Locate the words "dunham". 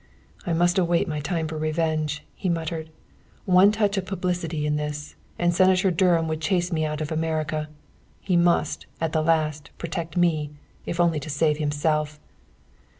5.91-6.27